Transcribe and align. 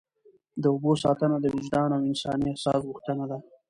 د 0.61 0.63
اوبو 0.73 0.91
ساتنه 1.03 1.35
د 1.41 1.45
وجدان 1.55 1.89
او 1.95 2.01
انساني 2.09 2.47
احساس 2.51 2.79
غوښتنه 2.89 3.23
ده. 3.31 3.37